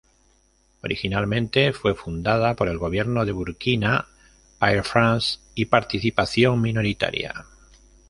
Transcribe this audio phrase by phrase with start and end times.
[0.81, 4.07] Originalmente fue fundada por el gobierno de Burkina,
[4.59, 7.45] Air France y participación minoritaria.